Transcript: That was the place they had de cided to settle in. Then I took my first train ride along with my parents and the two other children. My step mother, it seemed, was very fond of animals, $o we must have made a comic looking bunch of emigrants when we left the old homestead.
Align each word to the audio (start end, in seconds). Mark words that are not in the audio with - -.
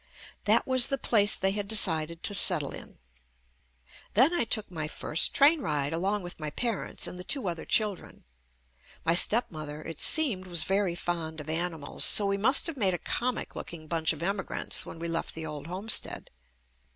That 0.45 0.65
was 0.65 0.87
the 0.87 0.97
place 0.97 1.35
they 1.35 1.51
had 1.51 1.67
de 1.67 1.75
cided 1.75 2.23
to 2.23 2.33
settle 2.33 2.71
in. 2.71 2.97
Then 4.15 4.33
I 4.33 4.45
took 4.45 4.71
my 4.71 4.87
first 4.87 5.35
train 5.35 5.61
ride 5.61 5.93
along 5.93 6.23
with 6.23 6.39
my 6.39 6.49
parents 6.49 7.05
and 7.05 7.19
the 7.19 7.23
two 7.23 7.47
other 7.47 7.65
children. 7.65 8.23
My 9.05 9.13
step 9.13 9.51
mother, 9.51 9.83
it 9.83 9.99
seemed, 9.99 10.47
was 10.47 10.63
very 10.63 10.95
fond 10.95 11.39
of 11.39 11.49
animals, 11.49 12.19
$o 12.19 12.25
we 12.25 12.37
must 12.37 12.65
have 12.65 12.77
made 12.77 12.95
a 12.95 12.97
comic 12.97 13.55
looking 13.55 13.85
bunch 13.85 14.11
of 14.11 14.23
emigrants 14.23 14.87
when 14.87 14.97
we 14.97 15.07
left 15.07 15.35
the 15.35 15.45
old 15.45 15.67
homestead. 15.67 16.31